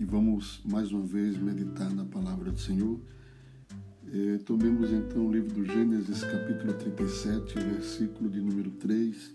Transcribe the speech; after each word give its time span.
e 0.00 0.04
vamos 0.06 0.62
mais 0.64 0.90
uma 0.92 1.02
vez 1.02 1.36
meditar 1.36 1.94
na 1.94 2.06
palavra 2.06 2.50
do 2.50 2.58
Senhor. 2.58 2.98
É, 4.10 4.38
tomemos 4.38 4.90
então 4.90 5.26
o 5.26 5.30
livro 5.30 5.52
do 5.52 5.62
Gênesis, 5.62 6.24
capítulo 6.24 6.72
37, 6.72 7.58
versículo 7.58 8.30
de 8.30 8.40
número 8.40 8.70
3, 8.70 9.34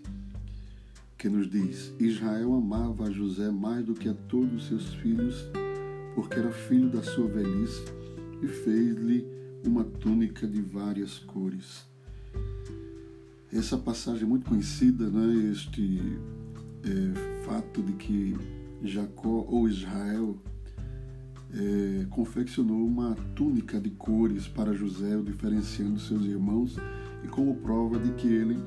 que 1.16 1.28
nos 1.28 1.48
diz: 1.48 1.94
Israel 2.00 2.52
amava 2.52 3.04
a 3.04 3.10
José 3.12 3.48
mais 3.48 3.86
do 3.86 3.94
que 3.94 4.08
a 4.08 4.14
todos 4.14 4.54
os 4.54 4.66
seus 4.66 4.92
filhos, 4.94 5.48
porque 6.16 6.34
era 6.34 6.50
filho 6.50 6.90
da 6.90 7.00
sua 7.00 7.28
velhice, 7.28 7.84
e 8.42 8.48
fez-lhe 8.48 9.24
uma 9.64 9.84
túnica 9.84 10.48
de 10.48 10.60
várias 10.62 11.16
cores. 11.16 11.86
Essa 13.52 13.78
passagem 13.78 14.24
é 14.24 14.26
muito 14.26 14.48
conhecida, 14.48 15.08
né? 15.08 15.48
este 15.52 16.00
é, 16.82 17.44
fato 17.44 17.84
de 17.84 17.92
que 17.92 18.36
Jacó 18.82 19.46
ou 19.48 19.68
Israel 19.68 20.36
é, 21.54 22.06
confeccionou 22.10 22.84
uma 22.84 23.14
túnica 23.34 23.80
de 23.80 23.90
cores 23.90 24.48
para 24.48 24.72
José, 24.72 25.16
o 25.16 25.22
diferenciando 25.22 25.98
seus 25.98 26.24
irmãos, 26.24 26.76
e 27.24 27.28
como 27.28 27.54
prova 27.56 27.98
de 27.98 28.12
que 28.12 28.26
ele 28.26 28.58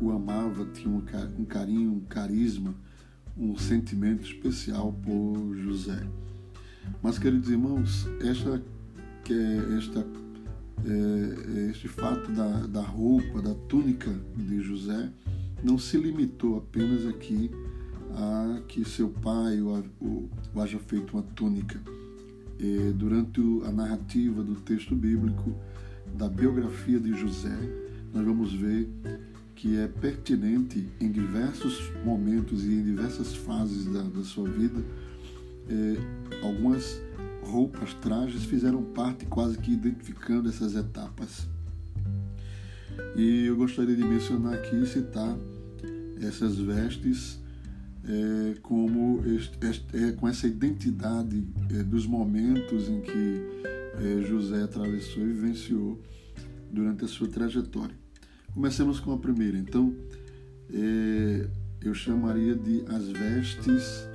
o 0.00 0.10
amava, 0.10 0.66
tinha 0.66 0.94
um 1.38 1.44
carinho, 1.44 1.92
um 1.92 2.00
carisma, 2.00 2.74
um 3.36 3.56
sentimento 3.56 4.24
especial 4.24 4.92
por 4.92 5.54
José. 5.56 6.06
Mas, 7.02 7.18
queridos 7.18 7.48
irmãos, 7.48 8.06
esta, 8.20 8.62
esta, 9.78 10.06
é, 10.84 11.70
este 11.70 11.88
fato 11.88 12.30
da, 12.32 12.66
da 12.66 12.82
roupa, 12.82 13.40
da 13.40 13.54
túnica 13.54 14.12
de 14.36 14.60
José, 14.60 15.10
não 15.62 15.78
se 15.78 15.96
limitou 15.96 16.58
apenas 16.58 17.06
aqui 17.06 17.50
a 18.12 18.60
que 18.68 18.84
seu 18.84 19.08
pai 19.08 19.60
o, 19.60 19.82
o, 20.00 20.30
o 20.54 20.60
haja 20.60 20.78
feito 20.78 21.14
uma 21.14 21.22
túnica 21.22 21.80
durante 22.96 23.40
a 23.66 23.70
narrativa 23.70 24.42
do 24.42 24.54
texto 24.56 24.94
bíblico 24.94 25.54
da 26.14 26.28
biografia 26.28 26.98
de 26.98 27.12
José, 27.14 27.56
nós 28.12 28.24
vamos 28.24 28.52
ver 28.52 28.88
que 29.54 29.76
é 29.78 29.88
pertinente 29.88 30.86
em 31.00 31.10
diversos 31.10 31.90
momentos 32.04 32.64
e 32.64 32.74
em 32.74 32.82
diversas 32.82 33.34
fases 33.34 33.86
da, 33.86 34.02
da 34.02 34.22
sua 34.22 34.48
vida. 34.48 34.82
É, 35.68 36.44
algumas 36.44 37.00
roupas, 37.42 37.94
trajes 37.94 38.44
fizeram 38.44 38.82
parte 38.82 39.24
quase 39.26 39.56
que 39.58 39.72
identificando 39.72 40.48
essas 40.48 40.74
etapas. 40.74 41.48
E 43.16 43.46
eu 43.46 43.56
gostaria 43.56 43.96
de 43.96 44.04
mencionar 44.04 44.54
aqui 44.54 44.76
e 44.76 44.86
citar 44.86 45.36
essas 46.20 46.56
vestes 46.56 47.38
é, 48.08 48.54
como 48.62 49.24
este, 49.26 49.58
este, 49.66 49.96
é, 49.96 50.12
com 50.12 50.28
essa 50.28 50.46
identidade 50.46 51.44
é, 51.70 51.82
dos 51.82 52.06
momentos 52.06 52.88
em 52.88 53.00
que 53.00 53.42
é, 53.98 54.22
José 54.22 54.62
atravessou 54.62 55.22
e 55.22 55.26
vivenciou 55.26 56.00
durante 56.70 57.04
a 57.04 57.08
sua 57.08 57.28
trajetória. 57.28 57.94
Comecemos 58.54 59.00
com 59.00 59.12
a 59.12 59.18
primeira. 59.18 59.58
Então, 59.58 59.92
é, 60.72 61.48
eu 61.82 61.94
chamaria 61.94 62.54
de 62.54 62.84
as 62.88 63.08
vestes 63.08 64.08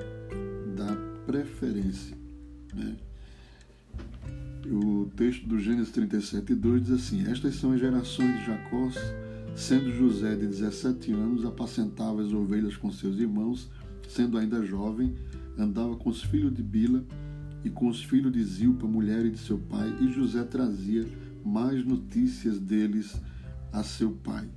da 0.75 0.95
preferência. 1.25 2.15
Né? 2.73 2.95
O 4.67 5.09
texto 5.17 5.47
do 5.47 5.59
Gênesis 5.59 5.91
37, 5.91 6.55
2 6.55 6.83
diz 6.83 6.91
assim: 6.91 7.29
Estas 7.29 7.55
são 7.55 7.73
as 7.73 7.79
gerações 7.79 8.39
de 8.39 8.45
Jacó, 8.45 8.89
sendo 9.55 9.91
José 9.91 10.35
de 10.35 10.47
17 10.47 11.11
anos, 11.11 11.43
apacentava 11.43 12.21
as 12.21 12.31
ovelhas 12.31 12.77
com 12.77 12.91
seus 12.91 13.17
irmãos 13.19 13.69
sendo 14.11 14.37
ainda 14.37 14.65
jovem, 14.65 15.15
andava 15.57 15.95
com 15.95 16.09
os 16.09 16.23
filhos 16.23 16.53
de 16.53 16.61
Bila 16.61 17.03
e 17.63 17.69
com 17.69 17.87
os 17.87 18.03
filhos 18.03 18.31
de 18.31 18.43
Zilpa, 18.43 18.87
mulher 18.87 19.29
de 19.29 19.37
seu 19.37 19.57
pai, 19.57 19.95
e 20.01 20.11
José 20.11 20.43
trazia 20.43 21.07
mais 21.43 21.85
notícias 21.85 22.59
deles 22.59 23.19
a 23.71 23.83
seu 23.83 24.11
pai. 24.11 24.47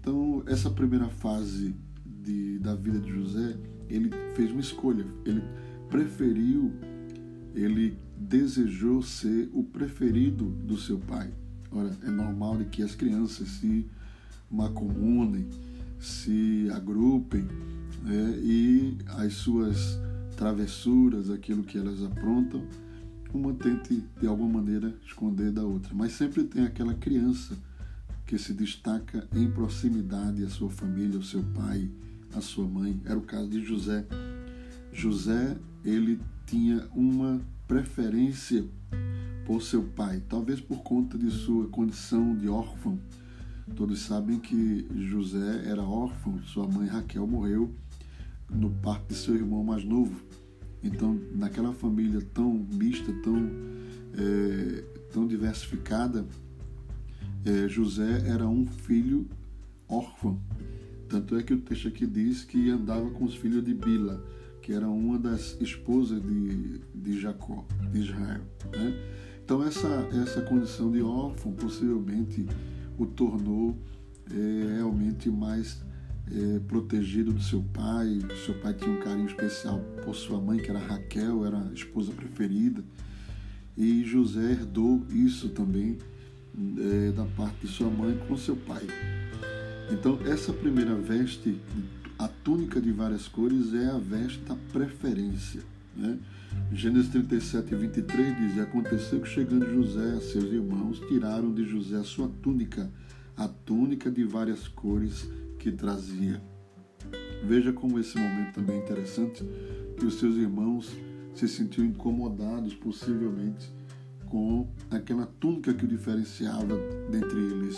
Então, 0.00 0.42
essa 0.46 0.70
primeira 0.70 1.08
fase 1.08 1.74
de, 2.04 2.58
da 2.58 2.74
vida 2.74 2.98
de 2.98 3.10
José, 3.10 3.56
ele 3.88 4.10
fez 4.34 4.50
uma 4.50 4.60
escolha. 4.60 5.06
Ele 5.26 5.42
preferiu, 5.90 6.72
ele 7.54 7.98
desejou 8.16 9.02
ser 9.02 9.50
o 9.52 9.62
preferido 9.62 10.46
do 10.46 10.78
seu 10.78 10.98
pai. 10.98 11.30
Ora, 11.70 11.96
é 12.02 12.10
normal 12.10 12.56
de 12.56 12.64
que 12.64 12.82
as 12.82 12.94
crianças 12.94 13.48
se 13.48 13.86
macomunem, 14.50 15.48
se 15.98 16.68
agrupem 16.72 17.46
né, 18.02 18.38
e 18.42 18.98
as 19.08 19.34
suas 19.34 19.98
travessuras, 20.36 21.30
aquilo 21.30 21.62
que 21.62 21.76
elas 21.76 22.02
aprontam, 22.02 22.64
uma 23.32 23.52
tente 23.54 24.02
de 24.20 24.26
alguma 24.26 24.60
maneira 24.60 24.94
esconder 25.04 25.52
da 25.52 25.62
outra. 25.62 25.94
Mas 25.94 26.12
sempre 26.12 26.44
tem 26.44 26.64
aquela 26.64 26.94
criança 26.94 27.56
que 28.26 28.38
se 28.38 28.52
destaca 28.52 29.28
em 29.34 29.50
proximidade 29.50 30.42
à 30.44 30.48
sua 30.48 30.70
família, 30.70 31.16
ao 31.16 31.22
seu 31.22 31.42
pai, 31.54 31.90
à 32.34 32.40
sua 32.40 32.66
mãe. 32.66 33.00
Era 33.04 33.18
o 33.18 33.22
caso 33.22 33.48
de 33.48 33.64
José. 33.64 34.06
José, 34.92 35.56
ele 35.84 36.20
tinha 36.46 36.88
uma 36.94 37.40
preferência 37.68 38.64
por 39.44 39.62
seu 39.62 39.82
pai, 39.82 40.22
talvez 40.28 40.60
por 40.60 40.82
conta 40.82 41.18
de 41.18 41.30
sua 41.30 41.68
condição 41.68 42.36
de 42.36 42.48
órfão. 42.48 42.98
Todos 43.76 44.00
sabem 44.00 44.38
que 44.38 44.86
José 44.96 45.64
era 45.66 45.82
órfão, 45.82 46.42
sua 46.42 46.66
mãe 46.66 46.88
Raquel 46.88 47.26
morreu 47.26 47.72
no 48.52 48.70
parto 48.70 49.08
de 49.08 49.14
seu 49.14 49.34
irmão 49.34 49.62
mais 49.62 49.84
novo. 49.84 50.20
Então, 50.82 51.20
naquela 51.34 51.72
família 51.72 52.20
tão 52.32 52.66
mista, 52.72 53.12
tão, 53.22 53.50
é, 54.14 54.82
tão 55.12 55.26
diversificada, 55.26 56.26
é, 57.44 57.68
José 57.68 58.26
era 58.26 58.46
um 58.46 58.66
filho 58.66 59.26
órfão. 59.88 60.40
Tanto 61.08 61.36
é 61.36 61.42
que 61.42 61.52
o 61.52 61.60
texto 61.60 61.88
aqui 61.88 62.06
diz 62.06 62.44
que 62.44 62.70
andava 62.70 63.10
com 63.10 63.24
os 63.24 63.34
filhos 63.34 63.64
de 63.64 63.74
Bila, 63.74 64.24
que 64.62 64.72
era 64.72 64.88
uma 64.88 65.18
das 65.18 65.56
esposas 65.60 66.22
de, 66.22 66.78
de 66.94 67.20
Jacó, 67.20 67.66
de 67.92 68.00
Israel. 68.00 68.42
Né? 68.72 68.94
Então, 69.44 69.62
essa, 69.64 69.88
essa 70.22 70.42
condição 70.42 70.90
de 70.92 71.02
órfão 71.02 71.52
possivelmente 71.52 72.46
o 72.96 73.06
tornou 73.06 73.76
é, 74.30 74.74
realmente 74.76 75.28
mais 75.28 75.82
é, 76.32 76.60
protegido 76.60 77.32
do 77.32 77.42
seu 77.42 77.62
pai. 77.72 78.20
Seu 78.44 78.54
pai 78.54 78.74
tinha 78.74 78.90
um 78.90 79.00
carinho 79.00 79.26
especial 79.26 79.80
por 80.04 80.14
sua 80.14 80.40
mãe, 80.40 80.58
que 80.58 80.70
era 80.70 80.78
Raquel, 80.78 81.44
era 81.44 81.58
a 81.58 81.72
esposa 81.72 82.12
preferida. 82.12 82.82
E 83.76 84.04
José 84.04 84.52
herdou 84.52 85.04
isso 85.10 85.48
também 85.50 85.98
é, 86.78 87.12
da 87.12 87.24
parte 87.24 87.66
de 87.66 87.68
sua 87.68 87.88
mãe 87.88 88.18
com 88.28 88.36
seu 88.36 88.56
pai. 88.56 88.86
Então, 89.90 90.20
essa 90.26 90.52
primeira 90.52 90.94
veste, 90.94 91.60
a 92.18 92.28
túnica 92.28 92.80
de 92.80 92.92
várias 92.92 93.26
cores, 93.26 93.74
é 93.74 93.86
a 93.86 93.98
veste 93.98 94.40
da 94.40 94.56
preferência. 94.72 95.62
Né? 95.96 96.18
Gênesis 96.72 97.10
37, 97.10 97.74
23 97.74 98.36
diz: 98.36 98.58
Aconteceu 98.58 99.20
que 99.20 99.28
chegando 99.28 99.66
José 99.66 100.12
a 100.16 100.20
seus 100.20 100.44
irmãos, 100.52 101.00
tiraram 101.08 101.52
de 101.52 101.64
José 101.64 101.96
a 101.96 102.04
sua 102.04 102.28
túnica, 102.42 102.90
a 103.36 103.48
túnica 103.48 104.10
de 104.10 104.24
várias 104.24 104.68
cores 104.68 105.28
que 105.60 105.70
trazia. 105.70 106.42
Veja 107.44 107.72
como 107.72 107.98
esse 107.98 108.18
momento 108.18 108.54
também 108.54 108.76
é 108.76 108.82
interessante, 108.82 109.44
que 109.96 110.04
os 110.04 110.14
seus 110.14 110.36
irmãos 110.36 110.90
se 111.34 111.46
sentiam 111.46 111.86
incomodados, 111.86 112.74
possivelmente, 112.74 113.70
com 114.26 114.66
aquela 114.90 115.26
túnica 115.26 115.72
que 115.72 115.84
o 115.84 115.88
diferenciava 115.88 116.76
dentre 117.10 117.38
eles. 117.38 117.76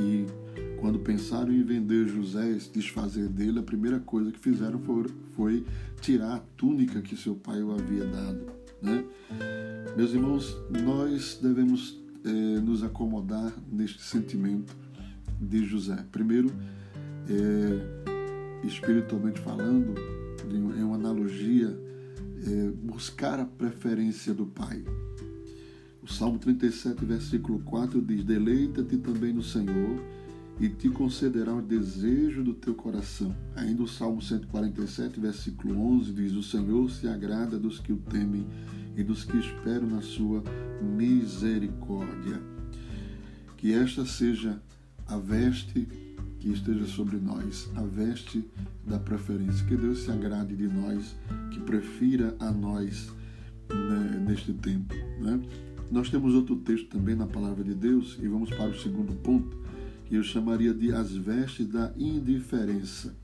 E 0.00 0.26
quando 0.80 1.00
pensaram 1.00 1.52
em 1.52 1.62
vender 1.62 2.06
José 2.08 2.58
se 2.58 2.70
desfazer 2.70 3.28
dele, 3.28 3.58
a 3.58 3.62
primeira 3.62 3.98
coisa 3.98 4.30
que 4.30 4.38
fizeram 4.38 4.78
foi, 4.80 5.06
foi 5.34 5.66
tirar 6.00 6.36
a 6.36 6.40
túnica 6.56 7.02
que 7.02 7.16
seu 7.16 7.34
pai 7.34 7.62
o 7.62 7.72
havia 7.72 8.04
dado. 8.04 8.46
Né? 8.80 9.04
Meus 9.96 10.12
irmãos, 10.12 10.56
nós 10.84 11.38
devemos 11.42 12.00
eh, 12.24 12.60
nos 12.60 12.84
acomodar 12.84 13.52
neste 13.70 14.02
sentimento 14.02 14.76
de 15.40 15.64
José. 15.64 16.04
Primeiro, 16.12 16.52
é, 17.28 18.66
espiritualmente 18.66 19.40
falando, 19.40 19.94
em 20.50 20.82
uma 20.82 20.94
analogia, 20.94 21.78
é, 22.46 22.70
buscar 22.82 23.38
a 23.38 23.44
preferência 23.44 24.32
do 24.32 24.46
Pai. 24.46 24.82
O 26.02 26.06
Salmo 26.10 26.38
37, 26.38 27.04
versículo 27.04 27.58
4 27.60 28.00
diz: 28.00 28.24
Deleita-te 28.24 28.96
também 28.96 29.32
no 29.32 29.42
Senhor 29.42 30.00
e 30.60 30.68
te 30.68 30.88
concederá 30.88 31.54
o 31.54 31.62
desejo 31.62 32.42
do 32.42 32.54
teu 32.54 32.74
coração. 32.74 33.34
Ainda 33.54 33.82
o 33.82 33.88
Salmo 33.88 34.22
147, 34.22 35.20
versículo 35.20 35.78
11 35.96 36.12
diz: 36.12 36.32
O 36.32 36.42
Senhor 36.42 36.90
se 36.90 37.06
agrada 37.06 37.58
dos 37.58 37.78
que 37.78 37.92
o 37.92 37.98
temem 37.98 38.46
e 38.96 39.02
dos 39.02 39.24
que 39.24 39.36
esperam 39.36 39.86
na 39.86 40.00
sua 40.00 40.42
misericórdia. 40.82 42.40
Que 43.56 43.72
esta 43.72 44.06
seja 44.06 44.62
a 45.06 45.18
veste 45.18 45.86
que 46.48 46.54
esteja 46.54 46.86
sobre 46.86 47.18
nós 47.18 47.70
a 47.76 47.82
veste 47.82 48.42
da 48.86 48.98
preferência. 48.98 49.66
Que 49.66 49.76
Deus 49.76 49.98
se 49.98 50.10
agrade 50.10 50.56
de 50.56 50.66
nós, 50.66 51.14
que 51.50 51.60
prefira 51.60 52.34
a 52.40 52.50
nós, 52.50 53.12
né, 53.68 54.24
neste 54.26 54.54
tempo. 54.54 54.94
Né? 55.20 55.40
Nós 55.90 56.08
temos 56.08 56.32
outro 56.32 56.56
texto 56.56 56.88
também 56.88 57.14
na 57.14 57.26
palavra 57.26 57.62
de 57.62 57.74
Deus, 57.74 58.18
e 58.22 58.26
vamos 58.26 58.48
para 58.48 58.70
o 58.70 58.78
segundo 58.78 59.12
ponto, 59.20 59.58
que 60.06 60.14
eu 60.14 60.22
chamaria 60.22 60.72
de 60.72 60.90
as 60.90 61.12
vestes 61.14 61.66
da 61.66 61.92
indiferença. 61.98 63.14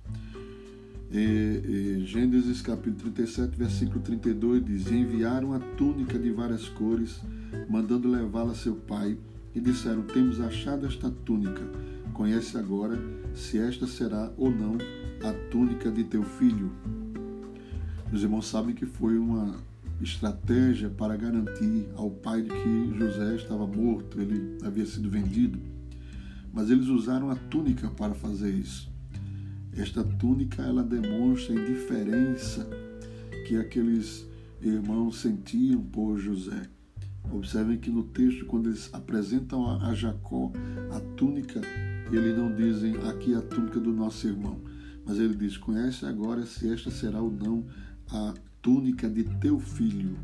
E, 1.10 2.00
e, 2.00 2.04
Gênesis 2.04 2.60
capítulo 2.60 3.10
37, 3.10 3.56
versículo 3.56 4.00
32 4.00 4.64
diz: 4.64 4.92
Enviaram 4.92 5.54
a 5.54 5.60
túnica 5.60 6.18
de 6.18 6.30
várias 6.30 6.68
cores, 6.68 7.20
mandando 7.70 8.06
levá-la 8.06 8.52
a 8.52 8.54
seu 8.54 8.74
pai, 8.74 9.16
e 9.54 9.60
disseram: 9.60 10.02
Temos 10.02 10.40
achado 10.40 10.84
esta 10.84 11.10
túnica. 11.10 11.93
Conhece 12.14 12.56
agora 12.56 12.96
se 13.34 13.58
esta 13.58 13.88
será 13.88 14.32
ou 14.36 14.48
não 14.48 14.78
a 15.22 15.32
túnica 15.50 15.90
de 15.90 16.04
teu 16.04 16.22
filho. 16.22 16.70
Os 18.12 18.22
irmãos 18.22 18.46
sabem 18.46 18.72
que 18.72 18.86
foi 18.86 19.18
uma 19.18 19.56
estratégia 20.00 20.88
para 20.88 21.16
garantir 21.16 21.88
ao 21.96 22.08
pai 22.08 22.42
que 22.42 22.98
José 22.98 23.34
estava 23.34 23.66
morto, 23.66 24.20
ele 24.20 24.58
havia 24.62 24.86
sido 24.86 25.10
vendido. 25.10 25.58
Mas 26.52 26.70
eles 26.70 26.86
usaram 26.86 27.30
a 27.30 27.34
túnica 27.34 27.88
para 27.88 28.14
fazer 28.14 28.54
isso. 28.54 28.88
Esta 29.76 30.04
túnica 30.04 30.62
ela 30.62 30.84
demonstra 30.84 31.52
a 31.52 31.58
indiferença 31.60 32.64
que 33.48 33.56
aqueles 33.56 34.24
irmãos 34.62 35.20
sentiam 35.20 35.82
por 35.82 36.16
José. 36.16 36.62
Observem 37.32 37.78
que 37.78 37.90
no 37.90 38.04
texto, 38.04 38.46
quando 38.46 38.68
eles 38.68 38.88
apresentam 38.92 39.68
a 39.80 39.94
Jacó 39.94 40.52
a 40.92 41.00
túnica, 41.16 41.60
eles 42.12 42.36
não 42.36 42.54
dizem 42.54 42.96
aqui 43.08 43.34
é 43.34 43.36
a 43.36 43.42
túnica 43.42 43.80
do 43.80 43.92
nosso 43.92 44.26
irmão, 44.26 44.60
mas 45.04 45.18
ele 45.18 45.34
diz: 45.34 45.56
Conhece 45.56 46.04
agora 46.06 46.44
se 46.46 46.72
esta 46.72 46.90
será 46.90 47.20
ou 47.20 47.30
não 47.30 47.64
a 48.10 48.34
túnica 48.60 49.08
de 49.08 49.24
teu 49.38 49.58
filho. 49.58 50.16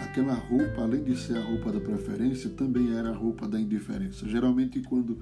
Aquela 0.00 0.34
roupa, 0.34 0.82
além 0.82 1.02
de 1.02 1.16
ser 1.16 1.36
a 1.36 1.44
roupa 1.44 1.72
da 1.72 1.80
preferência, 1.80 2.50
também 2.50 2.94
era 2.94 3.10
a 3.10 3.14
roupa 3.14 3.48
da 3.48 3.60
indiferença. 3.60 4.28
Geralmente, 4.28 4.80
quando 4.80 5.18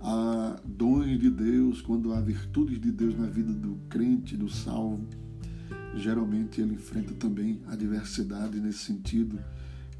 há 0.00 0.60
dons 0.64 1.18
de 1.18 1.30
Deus, 1.30 1.80
quando 1.80 2.12
há 2.12 2.20
virtudes 2.20 2.80
de 2.80 2.90
Deus 2.90 3.16
na 3.16 3.26
vida 3.26 3.52
do 3.52 3.78
crente, 3.88 4.36
do 4.36 4.48
salvo, 4.48 5.06
geralmente 5.94 6.60
ele 6.60 6.74
enfrenta 6.74 7.12
também 7.14 7.60
adversidade 7.66 8.60
nesse 8.60 8.78
sentido. 8.78 9.38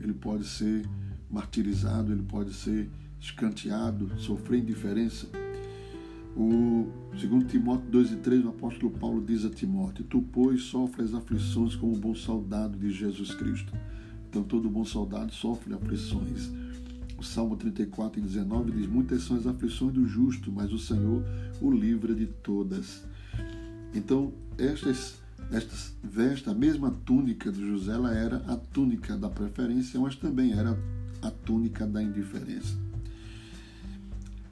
Ele 0.02 0.14
pode 0.14 0.44
ser 0.44 0.88
martirizado, 1.30 2.12
ele 2.12 2.22
pode 2.22 2.52
ser 2.52 2.90
escanteado, 3.20 4.10
sofrer 4.18 4.60
indiferença. 4.60 5.28
O 6.36 6.86
segundo 7.18 7.44
Timóteo 7.44 7.90
2 7.90 8.12
e 8.12 8.16
3, 8.16 8.44
o 8.46 8.48
apóstolo 8.48 8.90
Paulo 8.90 9.22
diz 9.24 9.44
a 9.44 9.50
Timóteo: 9.50 10.04
Tu, 10.04 10.20
pois, 10.32 10.62
sofres 10.62 11.14
aflições 11.14 11.76
como 11.76 11.96
bom 11.96 12.14
soldado 12.14 12.78
de 12.78 12.90
Jesus 12.90 13.34
Cristo. 13.34 13.72
Então, 14.28 14.42
todo 14.42 14.70
bom 14.70 14.84
soldado 14.84 15.32
sofre 15.32 15.74
aflições. 15.74 16.50
O 17.18 17.22
Salmo 17.22 17.56
34 17.56 18.18
e 18.18 18.22
19 18.22 18.72
diz: 18.72 18.86
Muitas 18.86 19.22
são 19.22 19.36
as 19.36 19.46
aflições 19.46 19.92
do 19.92 20.06
justo, 20.06 20.50
mas 20.50 20.72
o 20.72 20.78
Senhor 20.78 21.22
o 21.60 21.70
livra 21.70 22.14
de 22.14 22.26
todas. 22.26 23.04
Então, 23.94 24.32
estas, 24.56 25.21
estas 25.52 25.94
vestes, 26.02 26.48
a 26.48 26.54
mesma 26.54 26.90
túnica 27.04 27.52
de 27.52 27.60
José, 27.60 27.92
ela 27.92 28.14
era 28.14 28.36
a 28.48 28.56
túnica 28.56 29.16
da 29.16 29.28
preferência, 29.28 30.00
mas 30.00 30.16
também 30.16 30.52
era 30.52 30.78
a 31.20 31.30
túnica 31.30 31.86
da 31.86 32.02
indiferença. 32.02 32.76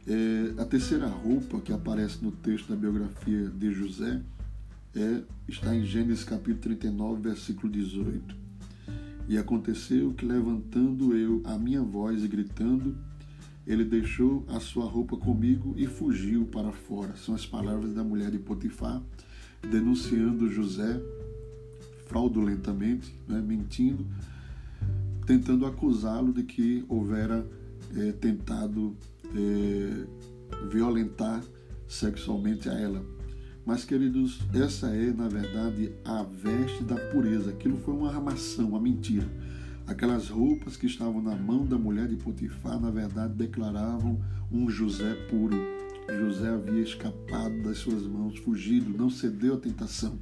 É, 0.06 0.60
a 0.60 0.64
terceira 0.64 1.06
roupa 1.06 1.60
que 1.60 1.72
aparece 1.72 2.22
no 2.22 2.32
texto 2.32 2.68
da 2.68 2.76
biografia 2.76 3.48
de 3.48 3.72
José 3.72 4.20
é, 4.94 5.22
está 5.48 5.74
em 5.74 5.84
Gênesis 5.84 6.24
capítulo 6.24 6.58
39, 6.58 7.22
versículo 7.22 7.72
18. 7.72 8.36
E 9.28 9.38
aconteceu 9.38 10.12
que, 10.12 10.26
levantando 10.26 11.16
eu 11.16 11.40
a 11.44 11.56
minha 11.56 11.82
voz 11.82 12.24
e 12.24 12.28
gritando, 12.28 12.96
ele 13.66 13.84
deixou 13.84 14.44
a 14.48 14.58
sua 14.58 14.84
roupa 14.84 15.16
comigo 15.16 15.74
e 15.76 15.86
fugiu 15.86 16.46
para 16.46 16.72
fora. 16.72 17.14
São 17.16 17.34
as 17.34 17.46
palavras 17.46 17.94
da 17.94 18.02
mulher 18.02 18.30
de 18.30 18.38
Potifar, 18.38 19.00
denunciando 19.68 20.50
José 20.50 21.00
fraudulentamente, 22.06 23.14
né, 23.28 23.40
mentindo, 23.40 24.04
tentando 25.26 25.64
acusá-lo 25.64 26.32
de 26.32 26.42
que 26.42 26.84
houvera 26.88 27.46
é, 27.96 28.12
tentado 28.12 28.96
é, 29.34 30.06
violentar 30.68 31.42
sexualmente 31.86 32.68
a 32.68 32.72
ela. 32.72 33.04
Mas, 33.64 33.84
queridos, 33.84 34.40
essa 34.52 34.88
é, 34.88 35.12
na 35.12 35.28
verdade, 35.28 35.92
a 36.04 36.22
veste 36.22 36.82
da 36.82 36.96
pureza. 36.96 37.50
Aquilo 37.50 37.78
foi 37.78 37.94
uma 37.94 38.08
armação, 38.08 38.70
uma 38.70 38.80
mentira. 38.80 39.28
Aquelas 39.86 40.28
roupas 40.28 40.76
que 40.76 40.86
estavam 40.86 41.22
na 41.22 41.36
mão 41.36 41.64
da 41.64 41.76
mulher 41.76 42.08
de 42.08 42.16
Potifar, 42.16 42.80
na 42.80 42.90
verdade, 42.90 43.34
declaravam 43.34 44.20
um 44.50 44.68
José 44.68 45.14
puro. 45.28 45.56
José 46.08 46.48
havia 46.48 46.82
escapado 46.82 47.62
das 47.62 47.78
suas 47.78 48.02
mãos, 48.02 48.38
fugido, 48.38 48.96
não 48.96 49.10
cedeu 49.10 49.54
à 49.54 49.56
tentação. 49.56 50.18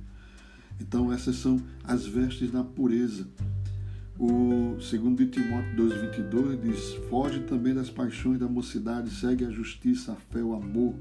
Então, 0.80 1.12
essas 1.12 1.36
são 1.36 1.60
as 1.84 2.06
vestes 2.06 2.50
da 2.50 2.62
pureza. 2.62 3.26
O 4.18 4.80
segundo 4.80 5.24
de 5.24 5.30
Timóteo 5.30 5.76
2,22 5.76 6.60
diz: 6.60 6.94
Foge 7.08 7.40
também 7.40 7.72
das 7.72 7.88
paixões 7.88 8.38
da 8.38 8.48
mocidade, 8.48 9.10
segue 9.10 9.44
a 9.44 9.50
justiça, 9.50 10.12
a 10.12 10.16
fé, 10.16 10.42
o 10.42 10.54
amor 10.54 10.94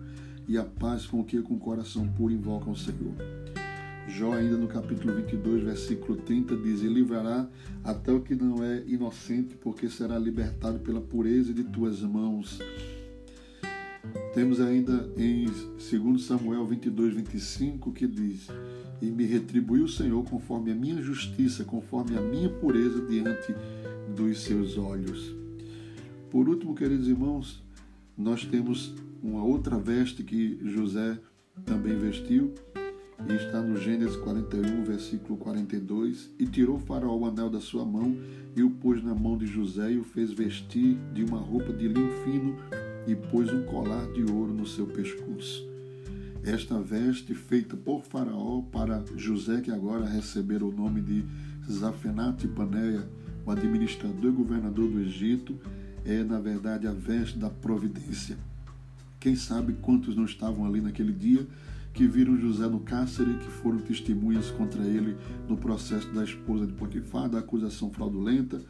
e 0.48 0.58
a 0.58 0.64
paz 0.64 1.06
com 1.06 1.24
que 1.24 1.42
com 1.42 1.56
o 1.56 1.60
coração 1.60 2.08
puro 2.08 2.32
invocam 2.32 2.74
o 2.74 2.78
Senhor. 2.78 3.16
Jó, 4.08 4.34
ainda 4.34 4.56
no 4.56 4.68
capítulo 4.68 5.14
22, 5.16 5.64
versículo 5.64 6.16
30, 6.18 6.56
diz: 6.58 6.82
E 6.82 6.88
livrará 6.88 7.48
até 7.84 8.12
o 8.12 8.22
que 8.22 8.36
não 8.36 8.64
é 8.64 8.84
inocente, 8.88 9.56
porque 9.56 9.90
será 9.90 10.18
libertado 10.18 10.80
pela 10.80 11.02
pureza 11.02 11.54
de 11.54 11.64
tuas 11.64 12.02
mãos. 12.02 12.60
Temos 14.38 14.62
ainda 14.62 15.10
em 15.18 15.46
2 15.46 16.22
Samuel 16.22 16.64
22, 16.64 17.16
25, 17.16 17.92
que 17.92 18.06
diz: 18.06 18.48
E 19.02 19.08
me 19.08 19.26
retribuiu 19.26 19.86
o 19.86 19.90
Senhor 19.90 20.24
conforme 20.26 20.72
a 20.72 20.76
minha 20.76 21.02
justiça, 21.02 21.64
conforme 21.64 22.16
a 22.16 22.22
minha 22.22 22.48
pureza 22.48 23.04
diante 23.08 23.56
dos 24.16 24.42
seus 24.42 24.78
olhos. 24.78 25.36
Por 26.30 26.48
último, 26.48 26.76
queridos 26.76 27.08
irmãos, 27.08 27.64
nós 28.16 28.46
temos 28.46 28.94
uma 29.24 29.44
outra 29.44 29.76
veste 29.76 30.22
que 30.22 30.60
José 30.62 31.18
também 31.66 31.98
vestiu, 31.98 32.54
e 33.28 33.34
está 33.34 33.60
no 33.60 33.76
Gênesis 33.76 34.18
41, 34.18 34.84
versículo 34.84 35.36
42. 35.40 36.30
E 36.38 36.46
tirou 36.46 36.78
Faraó 36.78 37.18
o 37.18 37.26
anel 37.26 37.50
da 37.50 37.60
sua 37.60 37.84
mão 37.84 38.16
e 38.56 38.62
o 38.62 38.70
pôs 38.70 39.04
na 39.04 39.16
mão 39.16 39.36
de 39.36 39.48
José 39.48 39.94
e 39.94 39.98
o 39.98 40.04
fez 40.04 40.32
vestir 40.32 40.96
de 41.12 41.24
uma 41.24 41.40
roupa 41.40 41.74
de 41.74 41.88
linho 41.88 42.12
fino 42.24 42.56
e 43.08 43.16
pôs 43.16 43.52
um 43.52 43.64
colar 43.64 44.06
de 44.12 44.24
ouro 44.30 44.54
no 44.54 44.68
seu 44.68 44.86
pescoço. 44.86 45.66
Esta 46.44 46.80
veste, 46.80 47.34
feita 47.34 47.76
por 47.76 48.04
Faraó 48.04 48.62
para 48.62 49.04
José, 49.16 49.62
que 49.62 49.72
agora 49.72 50.06
receber 50.06 50.62
o 50.62 50.72
nome 50.72 51.02
de 51.02 51.26
Zafenat 51.70 52.46
Paneia, 52.50 53.08
o 53.46 53.52
administrador 53.52 54.32
e 54.32 54.36
governador 54.36 54.90
do 54.90 55.00
Egito, 55.00 55.58
é 56.06 56.24
na 56.24 56.40
verdade 56.40 56.86
a 56.86 56.92
veste 56.92 57.38
da 57.38 57.50
providência. 57.50 58.38
Quem 59.20 59.36
sabe 59.36 59.74
quantos 59.82 60.16
não 60.16 60.26
estavam 60.26 60.66
ali 60.66 60.80
naquele 60.80 61.12
dia 61.12 61.48
que 61.94 62.08
viram 62.08 62.40
José 62.40 62.68
no 62.68 62.80
cárcere, 62.82 63.34
que 63.40 63.50
foram 63.50 63.80
testemunhas 63.80 64.52
contra 64.52 64.84
ele 64.84 65.18
no 65.50 65.58
processo 65.58 66.08
da 66.14 66.24
esposa 66.24 66.68
de 66.68 66.74
Potifar, 66.74 67.28
da 67.28 67.40
acusação 67.40 67.90
fraudulenta, 67.90 68.62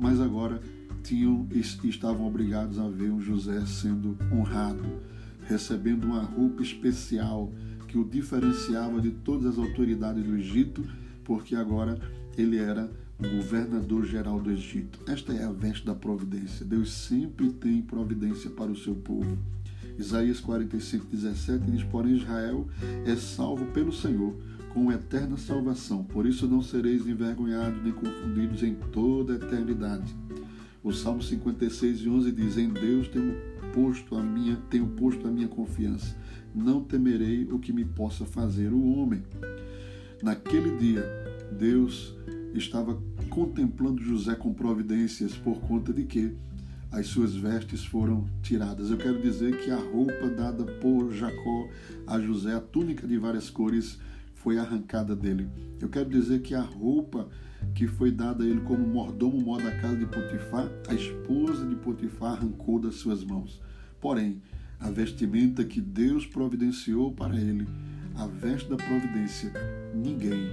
mas 0.00 0.18
agora 0.18 0.60
tinham 1.02 1.46
estavam 1.84 2.26
obrigados 2.26 2.78
a 2.78 2.88
ver 2.88 3.10
um 3.10 3.20
José 3.20 3.64
sendo 3.66 4.16
honrado, 4.32 4.82
recebendo 5.46 6.04
uma 6.04 6.22
roupa 6.22 6.62
especial 6.62 7.52
que 7.86 7.98
o 7.98 8.04
diferenciava 8.04 9.00
de 9.00 9.10
todas 9.10 9.46
as 9.46 9.58
autoridades 9.58 10.24
do 10.24 10.36
Egito, 10.36 10.82
porque 11.24 11.54
agora 11.54 12.00
ele 12.36 12.56
era 12.56 12.90
o 13.18 13.36
governador 13.36 14.06
geral 14.06 14.40
do 14.40 14.50
Egito. 14.50 15.00
Esta 15.06 15.32
é 15.32 15.44
a 15.44 15.52
veste 15.52 15.84
da 15.84 15.94
providência. 15.94 16.64
Deus 16.64 16.92
sempre 16.92 17.50
tem 17.52 17.82
providência 17.82 18.48
para 18.48 18.70
o 18.70 18.76
seu 18.76 18.94
povo. 18.94 19.38
Isaías 19.98 20.40
45, 20.40 21.06
17 21.06 21.70
diz: 21.70 21.82
Porém, 21.84 22.16
Israel 22.16 22.66
é 23.04 23.14
salvo 23.16 23.66
pelo 23.66 23.92
Senhor, 23.92 24.34
com 24.72 24.90
eterna 24.90 25.36
salvação. 25.36 26.04
Por 26.04 26.26
isso 26.26 26.46
não 26.46 26.62
sereis 26.62 27.06
envergonhados 27.06 27.82
nem 27.82 27.92
confundidos 27.92 28.62
em 28.62 28.74
toda 28.74 29.34
a 29.34 29.36
eternidade. 29.36 30.14
O 30.82 30.92
Salmo 30.92 31.22
56 31.22 32.00
e 32.00 32.08
11 32.08 32.32
diz: 32.32 32.56
Em 32.56 32.68
Deus 32.68 33.08
tenho 33.08 33.34
posto 33.74 34.16
a 34.16 34.22
minha, 34.22 34.56
tenho 34.68 34.86
posto 34.86 35.28
a 35.28 35.30
minha 35.30 35.48
confiança. 35.48 36.16
Não 36.54 36.82
temerei 36.82 37.44
o 37.44 37.58
que 37.58 37.72
me 37.72 37.84
possa 37.84 38.24
fazer 38.24 38.72
o 38.72 38.94
homem. 38.94 39.22
Naquele 40.22 40.76
dia, 40.78 41.04
Deus 41.52 42.14
estava 42.54 43.00
contemplando 43.28 44.02
José 44.02 44.34
com 44.34 44.52
providências 44.52 45.36
por 45.36 45.60
conta 45.60 45.92
de 45.92 46.04
que 46.04 46.34
as 46.90 47.06
suas 47.06 47.34
vestes 47.34 47.84
foram 47.84 48.28
tiradas. 48.42 48.90
Eu 48.90 48.96
quero 48.96 49.22
dizer 49.22 49.58
que 49.58 49.70
a 49.70 49.76
roupa 49.76 50.28
dada 50.28 50.64
por 50.64 51.12
Jacó 51.12 51.68
a 52.06 52.18
José, 52.18 52.52
a 52.54 52.60
túnica 52.60 53.06
de 53.06 53.16
várias 53.16 53.48
cores, 53.48 53.98
foi 54.42 54.58
arrancada 54.58 55.14
dele. 55.14 55.48
Eu 55.80 55.88
quero 55.88 56.08
dizer 56.08 56.40
que 56.40 56.54
a 56.54 56.62
roupa 56.62 57.28
que 57.74 57.86
foi 57.86 58.10
dada 58.10 58.42
a 58.42 58.46
ele 58.46 58.60
como 58.62 58.86
mordomo 58.86 59.38
mor 59.40 59.62
da 59.62 59.70
casa 59.70 59.96
de 59.96 60.06
Potifar, 60.06 60.68
a 60.88 60.94
esposa 60.94 61.66
de 61.66 61.74
Potifar 61.76 62.32
arrancou 62.32 62.78
das 62.78 62.96
suas 62.96 63.22
mãos. 63.22 63.60
Porém, 64.00 64.40
a 64.78 64.90
vestimenta 64.90 65.62
que 65.62 65.80
Deus 65.80 66.26
providenciou 66.26 67.12
para 67.12 67.36
ele, 67.36 67.68
a 68.14 68.26
veste 68.26 68.68
da 68.68 68.76
providência, 68.76 69.52
ninguém 69.94 70.48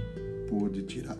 pôde 0.48 0.82
tirar. 0.82 1.16